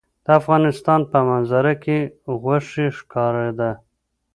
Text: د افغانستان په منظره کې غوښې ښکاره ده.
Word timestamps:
د 0.25 0.27
افغانستان 0.39 0.99
په 1.11 1.17
منظره 1.29 1.73
کې 1.83 1.97
غوښې 2.41 2.87
ښکاره 2.97 3.49
ده. 3.59 3.71